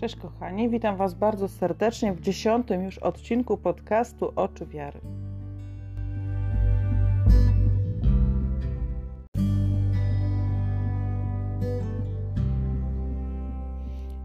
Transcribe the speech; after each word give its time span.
Cześć 0.00 0.16
kochani, 0.16 0.68
witam 0.68 0.96
Was 0.96 1.14
bardzo 1.14 1.48
serdecznie 1.48 2.12
w 2.12 2.20
dziesiątym 2.20 2.82
już 2.82 2.98
odcinku 2.98 3.56
podcastu 3.56 4.32
Oczy 4.36 4.66
Wiary. 4.66 5.00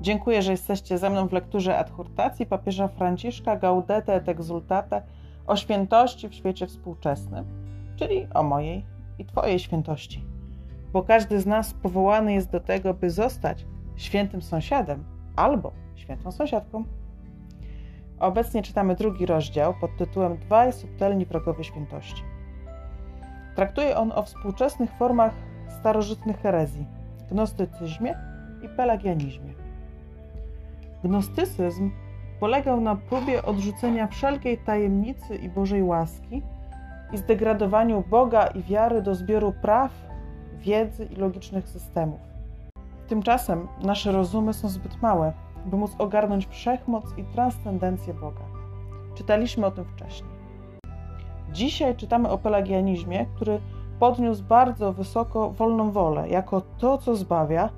Dziękuję, 0.01 0.41
że 0.41 0.51
jesteście 0.51 0.97
ze 0.97 1.09
mną 1.09 1.27
w 1.27 1.33
lekturze 1.33 1.77
adhortacji 1.77 2.45
papieża 2.45 2.87
Franciszka 2.87 3.55
Gaudete 3.55 4.15
et 4.15 4.29
Exultate 4.29 5.01
o 5.47 5.55
świętości 5.55 6.29
w 6.29 6.33
świecie 6.33 6.67
współczesnym, 6.67 7.45
czyli 7.95 8.27
o 8.33 8.43
mojej 8.43 8.85
i 9.19 9.25
Twojej 9.25 9.59
świętości. 9.59 10.25
Bo 10.91 11.03
każdy 11.03 11.39
z 11.39 11.45
nas 11.45 11.73
powołany 11.73 12.33
jest 12.33 12.51
do 12.51 12.59
tego, 12.59 12.93
by 12.93 13.09
zostać 13.09 13.65
świętym 13.95 14.41
sąsiadem 14.41 15.12
albo 15.35 15.71
świętą 15.95 16.31
sąsiadką. 16.31 16.83
Obecnie 18.19 18.61
czytamy 18.61 18.95
drugi 18.95 19.25
rozdział 19.25 19.73
pod 19.81 19.97
tytułem 19.97 20.37
Dwaj 20.37 20.73
subtelni 20.73 21.25
wrogowie 21.25 21.63
świętości. 21.63 22.23
Traktuje 23.55 23.97
on 23.97 24.11
o 24.11 24.23
współczesnych 24.23 24.91
formach 24.91 25.33
starożytnych 25.79 26.41
herezji, 26.41 26.85
gnostycyzmie 27.31 28.17
i 28.61 28.69
pelagianizmie. 28.69 29.53
Gnostycyzm 31.03 31.91
polegał 32.39 32.81
na 32.81 32.95
próbie 32.95 33.43
odrzucenia 33.43 34.07
wszelkiej 34.07 34.57
tajemnicy 34.57 35.35
i 35.35 35.49
Bożej 35.49 35.83
łaski 35.83 36.41
i 37.13 37.17
zdegradowaniu 37.17 38.03
Boga 38.09 38.47
i 38.47 38.63
wiary 38.63 39.01
do 39.01 39.15
zbioru 39.15 39.53
praw, 39.61 39.91
wiedzy 40.57 41.05
i 41.05 41.15
logicznych 41.15 41.67
systemów. 41.67 42.32
Tymczasem 43.13 43.67
nasze 43.81 44.11
rozumy 44.11 44.53
są 44.53 44.69
zbyt 44.69 45.01
małe, 45.01 45.33
by 45.65 45.77
móc 45.77 45.95
ogarnąć 45.97 46.47
wszechmoc 46.47 47.05
i 47.17 47.23
transcendencję 47.23 48.13
Boga. 48.13 48.41
Czytaliśmy 49.15 49.65
o 49.65 49.71
tym 49.71 49.85
wcześniej. 49.85 50.31
Dzisiaj 51.51 51.95
czytamy 51.95 52.29
o 52.29 52.37
pelagianizmie, 52.37 53.25
który 53.35 53.61
podniósł 53.99 54.43
bardzo 54.43 54.93
wysoko 54.93 55.49
wolną 55.49 55.91
wolę 55.91 56.29
jako 56.29 56.61
to, 56.61 56.97
co 56.97 57.15
zbawia. 57.15 57.69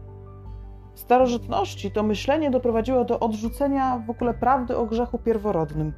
W 0.94 1.00
starożytności 1.00 1.92
to 1.92 2.04
myślenie 2.04 2.52
doprowadziło 2.52 3.06
do 3.06 3.20
odrzucenia 3.20 4.00
w 4.08 4.10
ogóle 4.10 4.34
prawdy 4.34 4.78
o 4.78 4.86
grzechu 4.86 5.18
pierworodnym. 5.20 5.94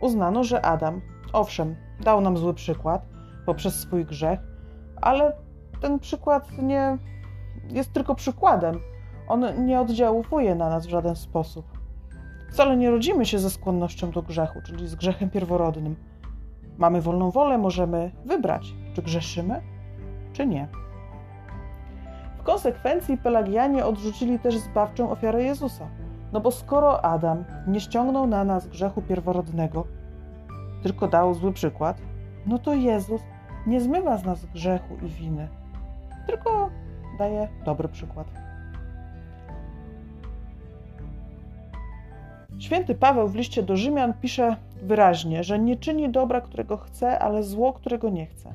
Uznano, 0.00 0.44
że 0.44 0.66
Adam, 0.66 1.00
owszem, 1.32 1.76
dał 2.00 2.20
nam 2.20 2.36
zły 2.36 2.54
przykład 2.54 3.06
poprzez 3.46 3.74
swój 3.74 4.04
grzech, 4.04 4.40
ale 5.02 5.36
ten 5.80 5.98
przykład 5.98 6.52
nie 6.62 6.98
jest 7.70 7.92
tylko 7.92 8.14
przykładem. 8.14 8.80
On 9.28 9.66
nie 9.66 9.80
oddziałuje 9.80 10.54
na 10.54 10.68
nas 10.68 10.86
w 10.86 10.90
żaden 10.90 11.16
sposób. 11.16 11.66
Wcale 12.50 12.76
nie 12.76 12.90
rodzimy 12.90 13.26
się 13.26 13.38
ze 13.38 13.50
skłonnością 13.50 14.10
do 14.10 14.22
grzechu, 14.22 14.60
czyli 14.66 14.88
z 14.88 14.94
grzechem 14.94 15.30
pierworodnym. 15.30 15.96
Mamy 16.78 17.00
wolną 17.00 17.30
wolę, 17.30 17.58
możemy 17.58 18.10
wybrać, 18.24 18.74
czy 18.94 19.02
grzeszymy, 19.02 19.60
czy 20.32 20.46
nie. 20.46 20.68
W 22.38 22.42
konsekwencji 22.42 23.18
Pelagianie 23.18 23.86
odrzucili 23.86 24.38
też 24.38 24.58
zbawczą 24.58 25.10
ofiarę 25.10 25.42
Jezusa. 25.42 25.88
No 26.32 26.40
bo 26.40 26.50
skoro 26.50 27.04
Adam 27.04 27.44
nie 27.66 27.80
ściągnął 27.80 28.26
na 28.26 28.44
nas 28.44 28.68
grzechu 28.68 29.02
pierworodnego, 29.02 29.86
tylko 30.82 31.08
dał 31.08 31.34
zły 31.34 31.52
przykład, 31.52 31.98
no 32.46 32.58
to 32.58 32.74
Jezus 32.74 33.20
nie 33.66 33.80
zmywa 33.80 34.16
z 34.16 34.24
nas 34.24 34.46
grzechu 34.46 34.96
i 35.02 35.08
winy, 35.08 35.48
tylko 36.26 36.70
daje 37.18 37.48
dobry 37.64 37.88
przykład. 37.88 38.26
Święty 42.58 42.94
Paweł 42.94 43.28
w 43.28 43.34
liście 43.34 43.62
do 43.62 43.76
Rzymian 43.76 44.14
pisze 44.14 44.56
wyraźnie, 44.82 45.44
że 45.44 45.58
nie 45.58 45.76
czyni 45.76 46.10
dobra, 46.10 46.40
którego 46.40 46.76
chce, 46.76 47.18
ale 47.18 47.42
zło, 47.42 47.72
którego 47.72 48.08
nie 48.08 48.26
chce. 48.26 48.54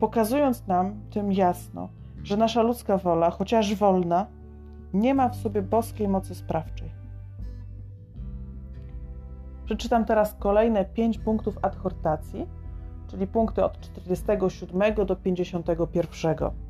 Pokazując 0.00 0.66
nam 0.66 1.00
tym 1.10 1.32
jasno, 1.32 1.88
że 2.22 2.36
nasza 2.36 2.62
ludzka 2.62 2.98
wola, 2.98 3.30
chociaż 3.30 3.74
wolna, 3.74 4.26
nie 4.94 5.14
ma 5.14 5.28
w 5.28 5.36
sobie 5.36 5.62
boskiej 5.62 6.08
mocy 6.08 6.34
sprawczej. 6.34 6.90
Przeczytam 9.64 10.04
teraz 10.04 10.34
kolejne 10.38 10.84
pięć 10.84 11.18
punktów 11.18 11.58
adhortacji, 11.62 12.46
czyli 13.08 13.26
punkty 13.26 13.64
od 13.64 13.80
47 13.80 15.06
do 15.06 15.16
51. 15.16 16.69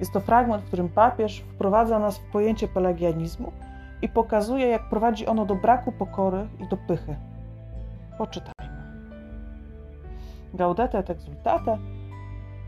Jest 0.00 0.12
to 0.12 0.20
fragment, 0.20 0.64
w 0.64 0.66
którym 0.66 0.88
papież 0.88 1.40
wprowadza 1.40 1.98
nas 1.98 2.18
w 2.18 2.30
pojęcie 2.32 2.68
pelagianizmu 2.68 3.52
i 4.02 4.08
pokazuje, 4.08 4.66
jak 4.66 4.88
prowadzi 4.88 5.26
ono 5.26 5.46
do 5.46 5.54
braku 5.54 5.92
pokory 5.92 6.46
i 6.60 6.68
do 6.68 6.76
pychy. 6.76 7.16
Poczytajmy. 8.18 8.74
Gaudete 10.54 10.98
et 10.98 11.10
exultate, 11.10 11.78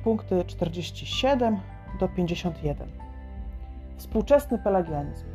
punkty 0.05 0.45
47 0.45 1.61
do 2.01 2.09
51. 2.09 2.89
Współczesny 3.97 4.59
pelagianizm. 4.59 5.27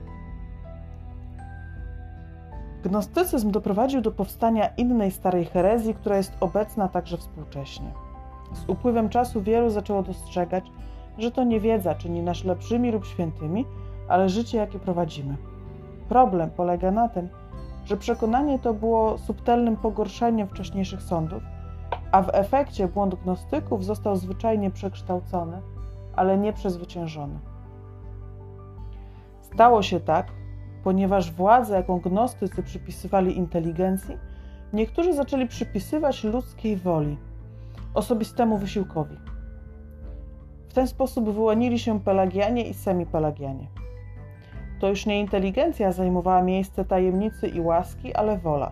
Gnostycyzm 2.84 3.52
doprowadził 3.52 4.02
do 4.02 4.12
powstania 4.12 4.68
innej 4.68 5.12
starej 5.12 5.46
herezji, 5.46 5.94
która 5.94 6.18
jest 6.18 6.34
obecna 6.40 6.88
także 6.88 7.18
współcześnie. 7.18 7.92
Z 8.54 8.70
upływem 8.70 9.10
czasu 9.10 9.42
wielu 9.42 9.70
zaczęło 9.70 10.04
dostrzegać, 10.04 10.72
że 11.22 11.32
to 11.32 11.44
nie 11.44 11.60
wiedza 11.60 11.96
czyni 11.96 12.24
nas 12.24 12.44
lepszymi 12.44 12.92
lub 12.92 13.06
świętymi, 13.06 13.66
ale 14.08 14.30
życie, 14.30 14.58
jakie 14.58 14.80
prowadzimy. 14.80 15.38
Problem 16.10 16.50
polega 16.50 16.92
na 16.92 17.10
tym, 17.10 17.30
że 17.86 17.98
przekonanie 17.98 18.60
to 18.60 18.74
było 18.74 19.18
subtelnym 19.18 19.78
pogorszeniem 19.78 20.48
wcześniejszych 20.48 21.02
sądów, 21.02 21.44
a 22.12 22.22
w 22.22 22.30
efekcie 22.34 22.88
błąd 22.88 23.16
gnostyków 23.16 23.86
został 23.86 24.16
zwyczajnie 24.16 24.72
przekształcony, 24.72 25.62
ale 26.16 26.38
nie 26.38 26.54
przezwyciężony. 26.54 27.40
Stało 29.42 29.82
się 29.82 30.00
tak, 30.00 30.28
ponieważ 30.84 31.32
władzę, 31.32 31.76
jaką 31.76 32.00
gnostycy 32.00 32.64
przypisywali 32.64 33.38
inteligencji, 33.38 34.18
niektórzy 34.74 35.14
zaczęli 35.14 35.48
przypisywać 35.48 36.24
ludzkiej 36.24 36.76
woli, 36.78 37.18
osobistemu 37.94 38.58
wysiłkowi. 38.58 39.31
W 40.72 40.74
ten 40.74 40.88
sposób 40.88 41.30
wyłonili 41.30 41.80
się 41.80 42.00
Pelagianie 42.00 42.64
i 42.70 42.74
semipelagianie. 42.74 43.68
To 44.80 44.90
już 44.90 45.06
nie 45.06 45.20
inteligencja 45.20 45.92
zajmowała 45.92 46.42
miejsce 46.42 46.86
tajemnicy 46.86 47.48
i 47.48 47.62
łaski, 47.62 48.14
ale 48.14 48.38
wola. 48.38 48.72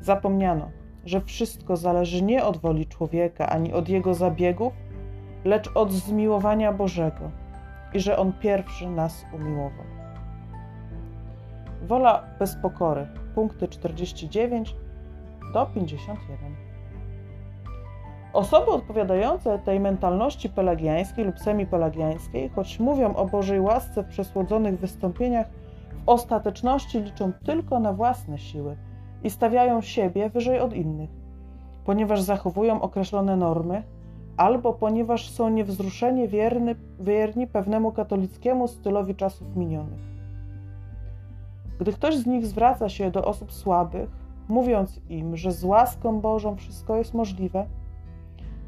Zapomniano, 0.00 0.70
że 1.04 1.20
wszystko 1.20 1.76
zależy 1.76 2.22
nie 2.22 2.44
od 2.44 2.56
woli 2.56 2.86
człowieka 2.86 3.48
ani 3.48 3.72
od 3.72 3.88
jego 3.88 4.14
zabiegów, 4.14 4.72
lecz 5.44 5.70
od 5.74 5.92
zmiłowania 5.92 6.72
Bożego 6.72 7.30
i 7.94 8.00
że 8.00 8.18
On 8.18 8.32
pierwszy 8.32 8.90
nas 8.90 9.24
umiłował. 9.32 9.86
Wola 11.82 12.24
bez 12.38 12.56
pokory. 12.56 13.06
Punkty 13.34 13.68
49 13.68 14.76
do 15.52 15.66
51. 15.66 16.69
Osoby 18.32 18.70
odpowiadające 18.70 19.58
tej 19.58 19.80
mentalności 19.80 20.48
pelagiańskiej 20.48 21.24
lub 21.24 21.38
semipelagiańskiej, 21.38 22.48
choć 22.48 22.80
mówią 22.80 23.14
o 23.14 23.26
Bożej 23.26 23.60
łasce 23.60 24.02
w 24.02 24.08
przesłodzonych 24.08 24.80
wystąpieniach, 24.80 25.46
w 25.90 26.08
ostateczności 26.08 27.00
liczą 27.00 27.32
tylko 27.32 27.80
na 27.80 27.92
własne 27.92 28.38
siły 28.38 28.76
i 29.22 29.30
stawiają 29.30 29.80
siebie 29.80 30.30
wyżej 30.30 30.60
od 30.60 30.74
innych, 30.74 31.10
ponieważ 31.84 32.22
zachowują 32.22 32.80
określone 32.82 33.36
normy, 33.36 33.82
albo 34.36 34.72
ponieważ 34.72 35.30
są 35.30 35.48
niewzruszenie 35.48 36.28
wierny, 36.28 36.74
wierni 37.00 37.46
pewnemu 37.46 37.92
katolickiemu 37.92 38.68
stylowi 38.68 39.14
czasów 39.14 39.56
minionych. 39.56 40.00
Gdy 41.80 41.92
ktoś 41.92 42.16
z 42.16 42.26
nich 42.26 42.46
zwraca 42.46 42.88
się 42.88 43.10
do 43.10 43.24
osób 43.24 43.52
słabych, 43.52 44.10
mówiąc 44.48 45.00
im, 45.08 45.36
że 45.36 45.52
z 45.52 45.64
łaską 45.64 46.20
Bożą 46.20 46.56
wszystko 46.56 46.96
jest 46.96 47.14
możliwe, 47.14 47.66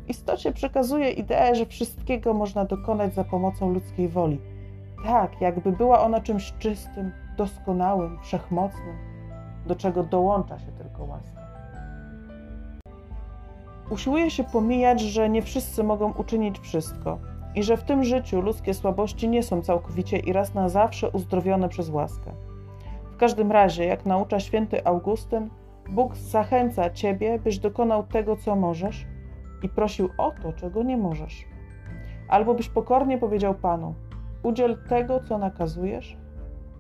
istocie 0.09 0.53
przekazuje 0.53 1.11
ideę, 1.11 1.55
że 1.55 1.67
wszystkiego 1.67 2.35
można 2.35 2.65
dokonać 2.65 3.15
za 3.15 3.25
pomocą 3.25 3.73
ludzkiej 3.73 4.09
woli. 4.09 4.41
Tak, 5.05 5.41
jakby 5.41 5.73
była 5.73 6.01
ona 6.01 6.21
czymś 6.21 6.53
czystym, 6.59 7.13
doskonałym, 7.37 8.19
wszechmocnym, 8.23 8.97
do 9.67 9.77
czego 9.77 10.03
dołącza 10.03 10.59
się 10.59 10.73
tylko 10.73 11.05
łaska. 11.05 11.43
Usiłuje 13.91 14.31
się 14.31 14.45
pomijać, 14.45 15.01
że 15.01 15.29
nie 15.29 15.43
wszyscy 15.43 15.85
mogą 15.85 16.13
uczynić 16.13 16.59
wszystko 16.59 17.19
i 17.55 17.63
że 17.63 17.77
w 17.77 17.83
tym 17.83 18.05
życiu 18.05 18.41
ludzkie 18.41 18.75
słabości 18.75 19.29
nie 19.29 19.43
są 19.43 19.63
całkowicie 19.63 20.19
i 20.19 20.33
raz 20.33 20.55
na 20.55 20.69
zawsze 20.69 21.11
uzdrowione 21.11 21.69
przez 21.69 21.91
łaskę. 21.91 22.33
W 23.13 23.17
każdym 23.17 23.53
razie, 23.53 23.85
jak 23.85 24.07
naucza 24.07 24.41
święty 24.41 24.87
Augustyn, 24.87 25.51
Bóg 25.91 26.17
zachęca 26.17 26.91
ciebie, 26.91 27.39
byś 27.39 27.59
dokonał 27.59 28.03
tego, 28.03 28.37
co 28.37 28.57
możesz, 28.57 29.07
i 29.63 29.69
prosił 29.69 30.09
o 30.19 30.33
to, 30.43 30.53
czego 30.53 30.83
nie 30.83 30.97
możesz. 30.97 31.45
Albo 32.29 32.55
byś 32.55 32.69
pokornie 32.69 33.19
powiedział 33.19 33.55
Panu: 33.55 33.95
Udziel 34.43 34.79
tego, 34.89 35.21
co 35.21 35.39
nakazujesz, 35.39 36.17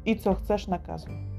i 0.05 0.17
co 0.17 0.35
chcesz 0.35 0.69
nakazuj. 0.69 1.33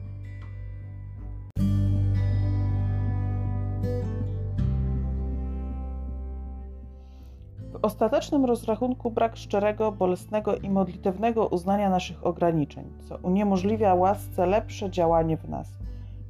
W 7.71 7.85
ostatecznym 7.85 8.45
rozrachunku 8.45 9.11
brak 9.11 9.35
szczerego, 9.35 9.91
bolesnego 9.91 10.55
i 10.55 10.69
modlitewnego 10.69 11.47
uznania 11.47 11.89
naszych 11.89 12.25
ograniczeń, 12.25 12.85
co 12.99 13.17
uniemożliwia 13.17 13.93
łasce 13.93 14.45
lepsze 14.45 14.89
działanie 14.89 15.37
w 15.37 15.49
nas, 15.49 15.77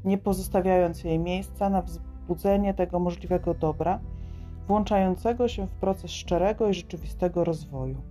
nie 0.06 0.18
pozostawiając 0.18 1.04
jej 1.04 1.20
miejsca 1.20 1.70
na 1.70 1.82
wzbudzenie 1.82 2.74
tego 2.74 3.00
możliwego 3.00 3.54
dobra, 3.54 4.00
włączającego 4.68 5.48
się 5.48 5.68
w 5.68 5.72
proces 5.72 6.12
szczerego 6.12 6.70
i 6.70 6.74
rzeczywistego 6.74 7.44
rozwoju. 7.44 8.02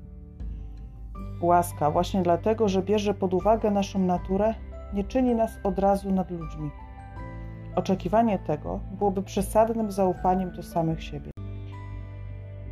Łaska, 1.43 1.91
właśnie 1.91 2.23
dlatego, 2.23 2.69
że 2.69 2.83
bierze 2.83 3.15
pod 3.15 3.35
uwagę 3.35 3.71
naszą 3.71 3.99
naturę, 3.99 4.55
nie 4.95 5.05
czyni 5.05 5.35
nas 5.35 5.59
od 5.65 5.79
razu 5.79 6.11
nad 6.11 6.31
ludźmi. 6.31 6.71
Oczekiwanie 7.77 8.39
tego 8.39 8.81
byłoby 8.99 9.23
przesadnym 9.23 9.93
zaufaniem 9.93 10.53
do 10.53 10.63
samych 10.63 11.03
siebie. 11.03 11.31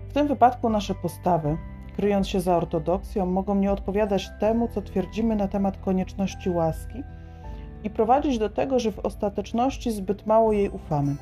W 0.08 0.12
tym 0.12 0.28
wypadku 0.28 0.70
nasze 0.70 0.94
postawy, 0.94 1.56
kryjąc 1.96 2.28
się 2.28 2.40
za 2.40 2.56
ortodoksją, 2.56 3.26
mogą 3.26 3.54
nie 3.54 3.72
odpowiadać 3.72 4.30
temu, 4.40 4.68
co 4.68 4.82
twierdzimy 4.82 5.36
na 5.36 5.48
temat 5.48 5.78
konieczności 5.78 6.50
łaski 6.50 7.02
i 7.84 7.90
prowadzić 7.90 8.38
do 8.38 8.50
tego, 8.50 8.78
że 8.78 8.92
w 8.92 8.98
ostateczności 8.98 9.90
zbyt 9.90 10.26
mało 10.26 10.52
jej 10.52 10.68
ufamy. 10.68 11.16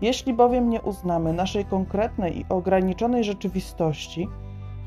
Jeśli 0.00 0.34
bowiem 0.34 0.70
nie 0.70 0.82
uznamy 0.82 1.32
naszej 1.32 1.64
konkretnej 1.64 2.38
i 2.38 2.44
ograniczonej 2.48 3.24
rzeczywistości, 3.24 4.28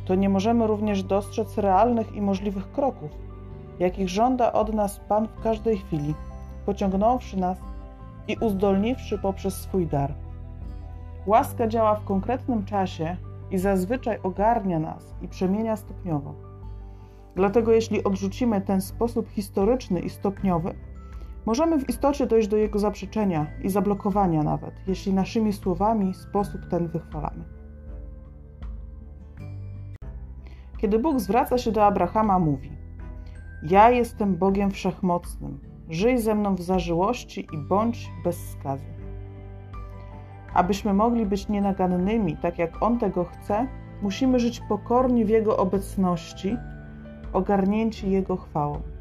to 0.06 0.16
nie 0.16 0.30
możemy 0.30 0.68
również 0.68 1.04
dostrzec 1.04 1.58
realnych 1.58 2.16
i 2.16 2.22
możliwych 2.22 2.72
kroków, 2.72 3.12
jakich 3.80 4.10
żąda 4.10 4.54
od 4.54 4.74
nas 4.74 5.00
Pan 5.00 5.28
w 5.28 5.44
każdej 5.44 5.78
chwili, 5.78 6.14
pociągnąwszy 6.66 7.38
nas 7.38 7.58
i 8.28 8.38
uzdolniwszy 8.42 9.18
poprzez 9.18 9.54
swój 9.54 9.88
dar. 9.88 10.14
Łaska 11.26 11.68
działa 11.68 11.96
w 11.96 12.06
konkretnym 12.06 12.66
czasie 12.66 13.18
i 13.52 13.58
zazwyczaj 13.58 14.20
ogarnia 14.24 14.80
nas 14.80 15.14
i 15.22 15.28
przemienia 15.28 15.76
stopniowo. 15.76 16.34
Dlatego, 17.36 17.72
jeśli 17.72 18.04
odrzucimy 18.04 18.62
ten 18.62 18.82
sposób 18.82 19.30
historyczny 19.30 20.00
i 20.00 20.10
stopniowy, 20.10 20.76
możemy 21.46 21.80
w 21.80 21.90
istocie 21.90 22.28
dojść 22.28 22.48
do 22.48 22.58
jego 22.58 22.80
zaprzeczenia 22.80 23.48
i 23.64 23.70
zablokowania, 23.70 24.44
nawet 24.44 24.74
jeśli 24.88 25.14
naszymi 25.14 25.54
słowami 25.54 26.14
sposób 26.14 26.62
ten 26.70 26.88
wychwalamy. 26.88 27.44
Kiedy 30.78 31.00
Bóg 31.00 31.20
zwraca 31.20 31.58
się 31.58 31.72
do 31.72 31.86
Abrahama, 31.86 32.40
mówi: 32.40 32.72
Ja 33.64 33.90
jestem 33.90 34.36
Bogiem 34.36 34.72
wszechmocnym, 34.72 35.60
żyj 35.90 36.18
ze 36.18 36.36
mną 36.36 36.56
w 36.56 36.62
zażyłości 36.62 37.48
i 37.54 37.58
bądź 37.58 38.12
bez 38.24 38.50
skazy. 38.50 38.94
Abyśmy 40.54 40.94
mogli 40.94 41.26
być 41.26 41.50
nienagannymi, 41.50 42.38
tak 42.38 42.60
jak 42.60 42.84
On 42.84 43.00
tego 43.00 43.26
chce, 43.26 43.68
musimy 44.02 44.40
żyć 44.40 44.60
pokornie 44.70 45.26
w 45.26 45.30
Jego 45.30 45.58
obecności, 45.58 46.58
ogarnięci 47.34 48.12
Jego 48.12 48.38
chwałą. 48.38 48.93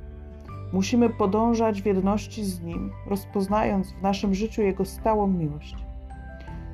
Musimy 0.72 1.10
podążać 1.10 1.82
w 1.82 1.86
jedności 1.86 2.44
z 2.44 2.62
Nim, 2.62 2.90
rozpoznając 3.06 3.92
w 3.92 4.02
naszym 4.02 4.34
życiu 4.34 4.62
Jego 4.62 4.84
stałą 4.84 5.26
miłość. 5.26 5.76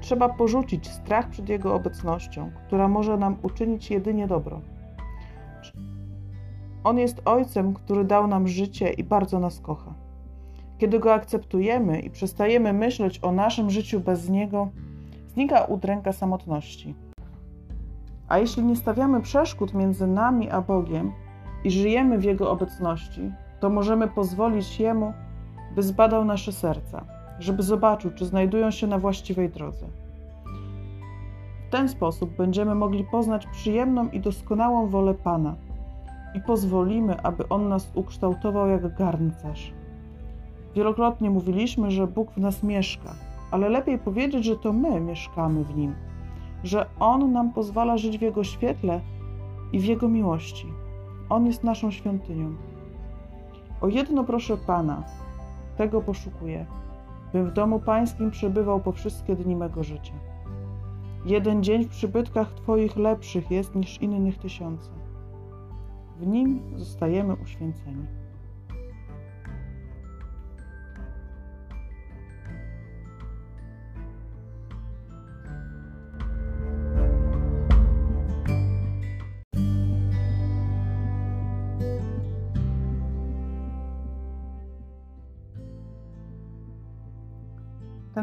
Trzeba 0.00 0.28
porzucić 0.28 0.88
strach 0.88 1.28
przed 1.28 1.48
Jego 1.48 1.74
obecnością, 1.74 2.50
która 2.66 2.88
może 2.88 3.16
nam 3.16 3.36
uczynić 3.42 3.90
jedynie 3.90 4.26
dobro. 4.26 4.60
On 6.84 6.98
jest 6.98 7.22
Ojcem, 7.24 7.74
który 7.74 8.04
dał 8.04 8.26
nam 8.26 8.48
życie 8.48 8.90
i 8.90 9.04
bardzo 9.04 9.38
nas 9.38 9.60
kocha. 9.60 9.94
Kiedy 10.78 10.98
Go 10.98 11.14
akceptujemy 11.14 12.00
i 12.00 12.10
przestajemy 12.10 12.72
myśleć 12.72 13.24
o 13.24 13.32
naszym 13.32 13.70
życiu 13.70 14.00
bez 14.00 14.28
Niego, 14.28 14.68
znika 15.28 15.64
udręka 15.64 16.12
samotności. 16.12 16.94
A 18.28 18.38
jeśli 18.38 18.62
nie 18.62 18.76
stawiamy 18.76 19.20
przeszkód 19.20 19.74
między 19.74 20.06
nami 20.06 20.50
a 20.50 20.60
Bogiem 20.60 21.12
i 21.64 21.70
żyjemy 21.70 22.18
w 22.18 22.24
Jego 22.24 22.50
obecności, 22.50 23.32
to 23.60 23.70
możemy 23.70 24.08
pozwolić 24.08 24.80
Jemu, 24.80 25.12
by 25.74 25.82
zbadał 25.82 26.24
nasze 26.24 26.52
serca, 26.52 27.04
żeby 27.38 27.62
zobaczył, 27.62 28.10
czy 28.10 28.26
znajdują 28.26 28.70
się 28.70 28.86
na 28.86 28.98
właściwej 28.98 29.48
drodze. 29.50 29.86
W 31.68 31.70
ten 31.70 31.88
sposób 31.88 32.36
będziemy 32.36 32.74
mogli 32.74 33.04
poznać 33.04 33.46
przyjemną 33.46 34.08
i 34.08 34.20
doskonałą 34.20 34.86
wolę 34.86 35.14
Pana 35.14 35.54
i 36.34 36.40
pozwolimy, 36.40 37.22
aby 37.22 37.48
On 37.48 37.68
nas 37.68 37.90
ukształtował 37.94 38.68
jak 38.68 38.96
garncarz. 38.96 39.72
Wielokrotnie 40.74 41.30
mówiliśmy, 41.30 41.90
że 41.90 42.06
Bóg 42.06 42.30
w 42.30 42.36
nas 42.38 42.62
mieszka, 42.62 43.14
ale 43.50 43.68
lepiej 43.68 43.98
powiedzieć, 43.98 44.44
że 44.44 44.56
to 44.56 44.72
my 44.72 45.00
mieszkamy 45.00 45.64
w 45.64 45.76
Nim, 45.76 45.94
że 46.64 46.86
On 47.00 47.32
nam 47.32 47.52
pozwala 47.52 47.96
żyć 47.96 48.18
w 48.18 48.22
Jego 48.22 48.44
świetle 48.44 49.00
i 49.72 49.80
w 49.80 49.84
Jego 49.84 50.08
miłości. 50.08 50.66
On 51.28 51.46
jest 51.46 51.64
naszą 51.64 51.90
świątynią. 51.90 52.67
O 53.80 53.88
jedno 53.88 54.24
proszę 54.24 54.56
Pana, 54.56 55.02
tego 55.76 56.00
poszukuję, 56.00 56.66
bym 57.32 57.46
w 57.46 57.52
domu 57.52 57.80
Pańskim 57.80 58.30
przebywał 58.30 58.80
po 58.80 58.92
wszystkie 58.92 59.36
dni 59.36 59.56
mego 59.56 59.84
życia. 59.84 60.14
Jeden 61.26 61.62
dzień 61.62 61.84
w 61.84 61.88
przybytkach 61.88 62.52
Twoich 62.52 62.96
lepszych 62.96 63.50
jest 63.50 63.74
niż 63.74 64.02
innych 64.02 64.38
tysiące. 64.38 64.90
W 66.20 66.26
nim 66.26 66.60
zostajemy 66.76 67.34
uświęceni. 67.34 68.06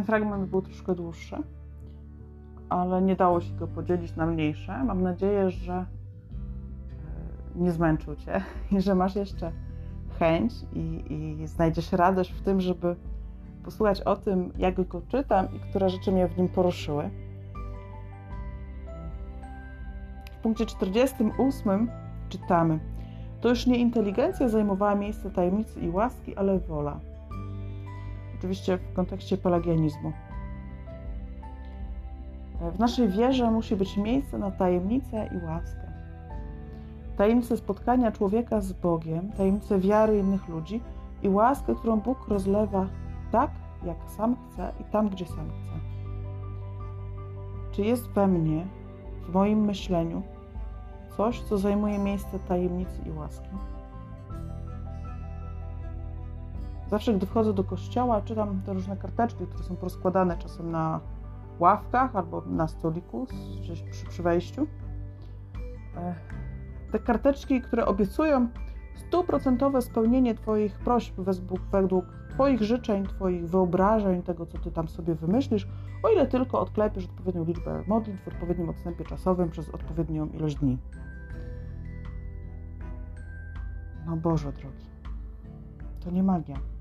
Fragment 0.06 0.50
był 0.50 0.62
troszkę 0.62 0.96
dłuższy, 0.96 1.36
ale 2.70 3.02
nie 3.02 3.16
dało 3.16 3.42
się 3.42 3.54
go 3.56 3.68
podzielić 3.68 4.16
na 4.16 4.26
mniejsze. 4.26 4.84
Mam 4.84 5.02
nadzieję, 5.02 5.50
że 5.50 5.74
e, 5.74 5.86
nie 7.56 7.72
zmęczył 7.72 8.16
Cię 8.16 8.42
i 8.78 8.82
że 8.82 8.96
masz 8.96 9.16
jeszcze 9.16 9.52
chęć 10.20 10.54
i, 10.74 11.14
i 11.14 11.48
znajdziesz 11.48 11.92
radość 11.92 12.32
w 12.32 12.42
tym, 12.42 12.62
żeby 12.62 12.96
posłuchać 13.64 14.02
o 14.02 14.16
tym, 14.16 14.52
jak 14.58 14.88
go 14.88 15.02
czytam 15.08 15.48
i 15.56 15.60
które 15.60 15.90
rzeczy 15.90 16.12
mnie 16.12 16.28
w 16.28 16.38
nim 16.38 16.50
poruszyły. 16.50 17.10
W 20.32 20.38
punkcie 20.44 20.66
48 20.66 21.92
czytamy: 22.30 22.80
To 23.42 23.50
już 23.50 23.68
nie 23.68 23.78
inteligencja 23.78 24.50
zajmowała 24.50 24.96
miejsce 24.96 25.32
tajemnicy 25.32 25.80
i 25.80 25.90
łaski, 25.90 26.36
ale 26.36 26.60
wola 26.60 27.00
oczywiście 28.38 28.78
w 28.78 28.94
kontekście 28.94 29.38
pelagianizmu. 29.38 30.12
W 32.62 32.80
naszej 32.80 33.10
wierze 33.10 33.52
musi 33.52 33.76
być 33.76 33.98
miejsce 33.98 34.38
na 34.38 34.52
tajemnicę 34.52 35.30
i 35.34 35.46
łaskę. 35.46 35.86
Tajemnicę 37.18 37.58
spotkania 37.58 38.12
człowieka 38.12 38.62
z 38.62 38.74
Bogiem, 38.74 39.32
tajemnicę 39.32 39.80
wiary 39.80 40.20
innych 40.20 40.48
ludzi 40.48 40.82
i 41.24 41.30
łaskę, 41.30 41.76
którą 41.76 42.00
Bóg 42.00 42.28
rozlewa 42.28 42.88
tak, 43.32 43.52
jak 43.86 43.98
sam 44.18 44.36
chce 44.36 44.72
i 44.80 44.84
tam, 44.84 45.10
gdzie 45.10 45.26
sam 45.26 45.50
chce. 45.50 45.80
Czy 47.72 47.82
jest 47.82 48.08
we 48.08 48.28
mnie, 48.28 48.66
w 49.30 49.34
moim 49.34 49.60
myśleniu, 49.60 50.22
coś, 51.18 51.42
co 51.42 51.58
zajmuje 51.58 52.00
miejsce 52.00 52.40
tajemnicy 52.40 53.02
i 53.06 53.12
łaski? 53.12 53.50
Zawsze, 56.96 57.14
gdy 57.14 57.26
wchodzę 57.26 57.54
do 57.54 57.64
kościoła, 57.64 58.22
czytam 58.22 58.62
te 58.66 58.74
różne 58.74 58.98
karteczki, 58.98 59.48
które 59.48 59.64
są 59.64 59.76
porozkładane 59.76 60.38
czasem 60.38 60.72
na 60.72 61.00
ławkach 61.60 62.16
albo 62.16 62.42
na 62.42 62.68
stoliku 62.68 63.28
gdzieś 63.62 63.82
przy, 63.82 64.06
przy 64.06 64.24
wejściu. 64.24 64.68
Te 66.92 67.00
karteczki, 67.00 67.62
które 67.62 67.86
obiecują 67.86 68.48
stuprocentowe 68.96 69.82
spełnienie 69.82 70.36
Twoich 70.36 70.80
prośb 70.80 71.14
według, 71.18 71.62
według 71.72 72.06
Twoich 72.30 72.62
życzeń, 72.62 73.08
Twoich 73.08 73.50
wyobrażeń, 73.50 74.24
tego, 74.24 74.46
co 74.46 74.58
Ty 74.58 74.72
tam 74.72 74.88
sobie 74.88 75.16
wymyślisz, 75.16 75.68
o 76.04 76.10
ile 76.10 76.28
tylko 76.28 76.60
odklepisz 76.60 77.06
odpowiednią 77.06 77.46
liczbę 77.46 77.84
modlitw 77.88 78.24
w 78.24 78.28
odpowiednim 78.28 78.70
odstępie 78.70 79.04
czasowym 79.04 79.50
przez 79.50 79.70
odpowiednią 79.70 80.28
ilość 80.28 80.56
dni. 80.56 80.78
No 84.06 84.18
Boże 84.18 84.52
drogi, 84.52 84.86
to 86.00 86.12
nie 86.12 86.24
magia. 86.24 86.75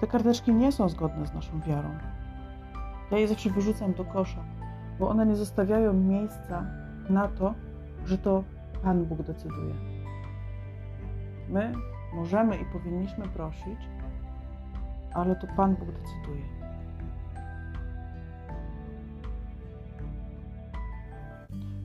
Te 0.00 0.06
karteczki 0.06 0.54
nie 0.54 0.72
są 0.72 0.88
zgodne 0.88 1.26
z 1.26 1.34
naszą 1.34 1.60
wiarą. 1.60 1.88
Ja 3.10 3.18
je 3.18 3.28
zawsze 3.28 3.50
wyrzucam 3.50 3.92
do 3.94 4.04
kosza, 4.04 4.44
bo 4.98 5.08
one 5.08 5.26
nie 5.26 5.36
zostawiają 5.36 5.92
miejsca 5.92 6.66
na 7.10 7.28
to, 7.28 7.54
że 8.06 8.18
to 8.18 8.44
Pan 8.82 9.04
Bóg 9.04 9.22
decyduje. 9.22 9.74
My 11.48 11.72
możemy 12.14 12.56
i 12.56 12.64
powinniśmy 12.64 13.28
prosić, 13.28 13.78
ale 15.14 15.36
to 15.36 15.46
Pan 15.56 15.74
Bóg 15.74 15.88
decyduje. 15.88 16.44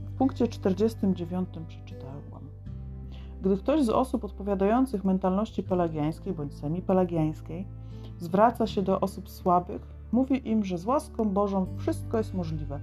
W 0.06 0.18
punkcie 0.18 0.48
49 0.48 1.50
przeczytałam. 1.68 2.20
Gdy 3.42 3.58
ktoś 3.58 3.84
z 3.84 3.89
osób 3.89 4.24
odpowiadających 4.24 5.04
mentalności 5.04 5.63
pelagiańskiej 5.63 6.34
bądź 6.34 6.54
semipelagiańskiej 6.54 7.68
zwraca 8.19 8.67
się 8.67 8.81
do 8.81 8.99
osób 8.99 9.29
słabych, 9.29 9.81
mówi 10.11 10.49
im, 10.49 10.65
że 10.65 10.77
z 10.77 10.85
łaską 10.85 11.25
Bożą 11.25 11.67
wszystko 11.77 12.17
jest 12.17 12.33
możliwe. 12.33 12.79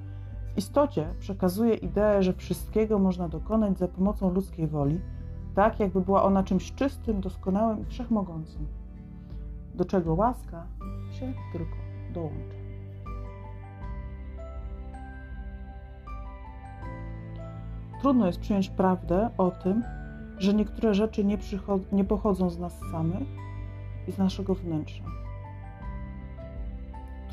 W 0.54 0.58
istocie 0.58 1.14
przekazuje 1.18 1.74
ideę, 1.74 2.22
że 2.22 2.32
wszystkiego 2.32 2.98
można 2.98 3.28
dokonać 3.28 3.78
za 3.78 3.88
pomocą 3.88 4.34
ludzkiej 4.34 4.66
woli, 4.66 5.00
tak 5.54 5.80
jakby 5.80 6.00
była 6.00 6.22
ona 6.22 6.42
czymś 6.42 6.74
czystym, 6.74 7.20
doskonałym 7.20 7.80
i 7.80 7.84
wszechmogącym, 7.84 8.66
do 9.74 9.84
czego 9.84 10.14
łaska 10.14 10.66
się 11.10 11.32
tylko 11.52 11.76
dołącza. 12.14 12.56
Trudno 18.00 18.26
jest 18.26 18.40
przyjąć 18.40 18.70
prawdę 18.70 19.30
o 19.38 19.50
tym, 19.50 19.82
że 20.38 20.54
niektóre 20.54 20.94
rzeczy 20.94 21.24
nie, 21.24 21.38
nie 21.92 22.04
pochodzą 22.04 22.50
z 22.50 22.58
nas 22.58 22.80
samych 22.92 23.28
i 24.08 24.12
z 24.12 24.18
naszego 24.18 24.54
wnętrza. 24.54 25.04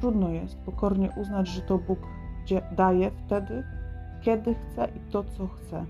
Trudno 0.03 0.29
jest 0.29 0.57
pokornie 0.57 1.09
uznać, 1.17 1.47
że 1.47 1.61
to 1.61 1.77
Bóg 1.77 1.99
daje 2.71 3.11
wtedy, 3.11 3.63
kiedy 4.21 4.55
chce 4.55 4.87
i 4.95 5.11
to, 5.11 5.23
co 5.23 5.47
chce. 5.47 5.85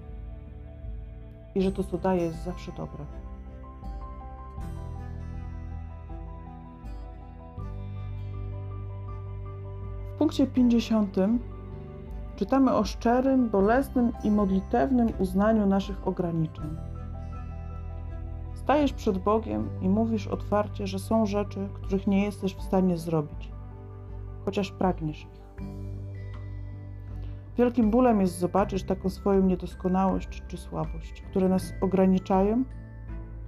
I 1.55 1.61
że 1.61 1.71
to, 1.71 1.83
co 1.83 1.97
daje, 1.97 2.21
jest 2.21 2.43
zawsze 2.43 2.71
dobre. 2.71 3.05
W 10.15 10.17
punkcie 10.17 10.47
50 10.47 11.15
czytamy 12.35 12.73
o 12.73 12.83
szczerym, 12.83 13.49
bolesnym 13.49 14.11
i 14.23 14.31
modlitewnym 14.31 15.07
uznaniu 15.19 15.65
naszych 15.65 16.07
ograniczeń. 16.07 16.77
Stajesz 18.55 18.93
przed 18.93 19.17
Bogiem 19.17 19.69
i 19.81 19.89
mówisz 19.89 20.27
otwarcie, 20.27 20.87
że 20.87 20.99
są 20.99 21.25
rzeczy, 21.25 21.69
których 21.73 22.07
nie 22.07 22.25
jesteś 22.25 22.55
w 22.55 22.61
stanie 22.61 22.97
zrobić, 22.97 23.52
chociaż 24.45 24.71
pragniesz 24.71 25.21
ich. 25.21 25.43
Wielkim 27.57 27.91
bólem 27.91 28.21
jest 28.21 28.39
zobaczyć 28.39 28.83
taką 28.83 29.09
swoją 29.09 29.41
niedoskonałość 29.41 30.43
czy 30.47 30.57
słabość, 30.57 31.21
które 31.21 31.49
nas 31.49 31.73
ograniczają 31.81 32.63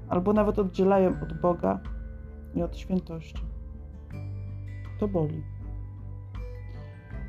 albo 0.09 0.33
nawet 0.33 0.59
oddzielają 0.59 1.21
od 1.21 1.41
Boga 1.41 1.79
i 2.55 2.61
od 2.61 2.77
świętości. 2.77 3.43
To 4.99 5.07
boli. 5.07 5.43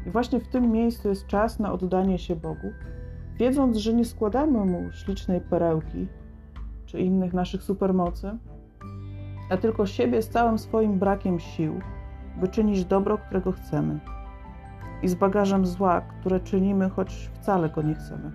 I 0.06 0.10
właśnie 0.10 0.40
w 0.40 0.48
tym 0.48 0.72
miejscu 0.72 1.08
jest 1.08 1.26
czas 1.26 1.58
na 1.58 1.72
oddanie 1.72 2.18
się 2.18 2.36
Bogu, 2.36 2.70
wiedząc, 3.38 3.76
że 3.76 3.92
nie 3.92 4.04
składamy 4.04 4.64
Mu 4.64 4.92
ślicznej 4.92 5.40
perełki, 5.40 6.08
czy 6.86 7.00
innych 7.00 7.34
naszych 7.34 7.62
supermocy, 7.62 8.38
a 9.50 9.56
tylko 9.56 9.86
siebie 9.86 10.22
z 10.22 10.28
całym 10.28 10.58
swoim 10.58 10.98
brakiem 10.98 11.40
sił, 11.40 11.80
by 12.36 12.48
czynić 12.48 12.84
dobro, 12.84 13.18
którego 13.18 13.52
chcemy, 13.52 13.98
i 15.02 15.08
z 15.08 15.14
bagażem 15.14 15.66
zła, 15.66 16.00
które 16.00 16.40
czynimy, 16.40 16.90
choć 16.90 17.30
wcale 17.34 17.68
go 17.70 17.82
nie 17.82 17.94
chcemy. 17.94 18.30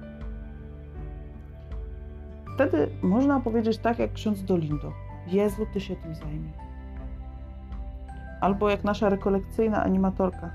Wtedy 2.55 2.89
można 3.01 3.39
powiedzieć 3.39 3.77
tak 3.77 3.99
jak 3.99 4.13
ksiądz 4.13 4.43
Dolindo: 4.43 4.93
Jezu, 5.27 5.65
ty 5.73 5.81
się 5.81 5.95
tym 5.95 6.15
zajmij. 6.15 6.53
Albo 8.41 8.69
jak 8.69 8.83
nasza 8.83 9.09
rekolekcyjna 9.09 9.83
animatorka: 9.83 10.51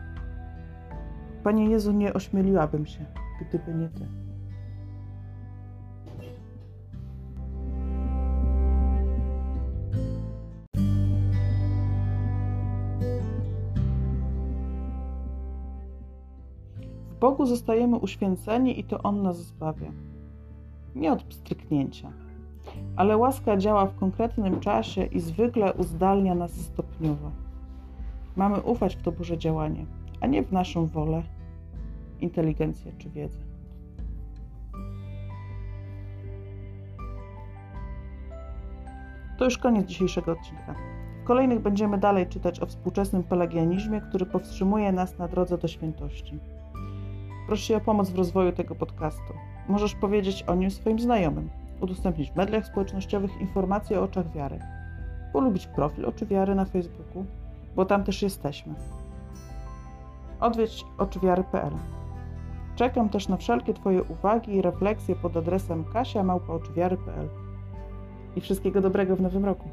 Panie 1.44 1.70
Jezu, 1.70 1.92
nie 1.92 2.14
ośmieliłabym 2.14 2.86
się, 2.86 3.04
gdyby 3.40 3.74
nie 3.74 3.88
ty. 3.88 4.25
Bogu 17.26 17.46
zostajemy 17.46 17.96
uświęceni 17.96 18.80
i 18.80 18.84
to 18.84 19.02
On 19.02 19.22
nas 19.22 19.36
zbawia. 19.36 19.92
Nie 20.94 21.12
od 21.12 21.22
pstryknięcia, 21.22 22.12
ale 22.96 23.16
łaska 23.16 23.56
działa 23.56 23.86
w 23.86 23.96
konkretnym 23.96 24.60
czasie 24.60 25.04
i 25.04 25.20
zwykle 25.20 25.74
uzdalnia 25.74 26.34
nas 26.34 26.52
stopniowo. 26.52 27.30
Mamy 28.36 28.60
ufać 28.60 28.96
w 28.96 29.02
to 29.02 29.12
Boże 29.12 29.38
działanie, 29.38 29.86
a 30.20 30.26
nie 30.26 30.42
w 30.42 30.52
naszą 30.52 30.86
wolę, 30.86 31.22
inteligencję 32.20 32.92
czy 32.98 33.10
wiedzę. 33.10 33.38
To 39.38 39.44
już 39.44 39.58
koniec 39.58 39.86
dzisiejszego 39.86 40.32
odcinka. 40.32 40.74
W 41.22 41.24
kolejnych 41.24 41.60
będziemy 41.60 41.98
dalej 41.98 42.26
czytać 42.26 42.60
o 42.60 42.66
współczesnym 42.66 43.22
pelagianizmie, 43.22 44.00
który 44.00 44.26
powstrzymuje 44.26 44.92
nas 44.92 45.18
na 45.18 45.28
drodze 45.28 45.58
do 45.58 45.68
świętości. 45.68 46.38
Proszę 47.46 47.76
o 47.76 47.80
pomoc 47.80 48.10
w 48.10 48.16
rozwoju 48.16 48.52
tego 48.52 48.74
podcastu. 48.74 49.32
Możesz 49.68 49.94
powiedzieć 49.94 50.42
o 50.42 50.54
nim 50.54 50.70
swoim 50.70 50.98
znajomym, 50.98 51.48
udostępnić 51.80 52.30
w 52.30 52.36
mediach 52.36 52.66
społecznościowych 52.66 53.40
informacje 53.40 54.00
o 54.00 54.02
oczach 54.02 54.32
wiary, 54.32 54.58
polubić 55.32 55.66
profil 55.66 56.06
Oczy 56.06 56.26
Wiary 56.26 56.54
na 56.54 56.64
Facebooku, 56.64 57.24
bo 57.76 57.84
tam 57.84 58.04
też 58.04 58.22
jesteśmy. 58.22 58.74
Odwiedź 60.40 60.84
oczywiary.pl. 60.98 61.72
Czekam 62.76 63.08
też 63.08 63.28
na 63.28 63.36
wszelkie 63.36 63.74
Twoje 63.74 64.02
uwagi 64.02 64.54
i 64.54 64.62
refleksje 64.62 65.16
pod 65.16 65.36
adresem 65.36 65.84
kasiamałpaoczywiary.pl. 65.84 67.28
I 68.36 68.40
wszystkiego 68.40 68.80
dobrego 68.80 69.16
w 69.16 69.20
nowym 69.20 69.44
roku. 69.44 69.68